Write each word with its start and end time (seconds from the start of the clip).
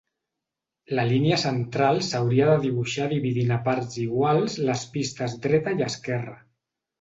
La 0.99 1.03
línia 1.09 1.35
central 1.41 2.01
s'hauria 2.07 2.47
de 2.51 2.55
dibuixar 2.63 3.07
dividint 3.11 3.53
a 3.59 3.59
parts 3.69 4.01
iguals 4.05 4.57
les 4.71 4.87
pistes 4.97 5.37
dreta 5.45 5.77
i 5.83 5.87
esquerra. 5.91 6.37